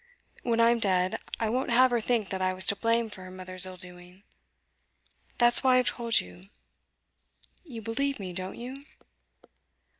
[0.41, 3.29] When I'm dead, I won't have her think that I was to blame for her
[3.29, 4.23] mother's ill doing.
[5.37, 6.41] That's why I've told you.
[7.63, 8.85] You believe me, don't you?